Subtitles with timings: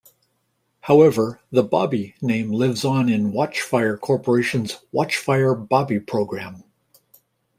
[0.79, 6.63] However, the Bobby name lives on in Watchfire Corporation's Watchfire Bobby program.